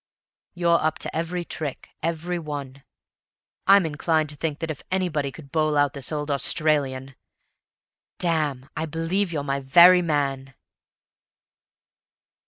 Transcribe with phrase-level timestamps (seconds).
[0.55, 2.81] You're up to every trick every one...
[3.67, 7.13] I'm inclined to think that if anybody could bowl out this old Australian...
[8.17, 10.55] Damme, I believe you're my very man!"